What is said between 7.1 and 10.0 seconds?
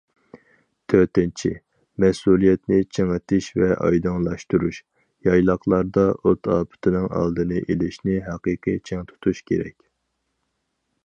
ئالدىنى ئېلىشنى ھەقىقىي چىڭ تۇتۇش كېرەك.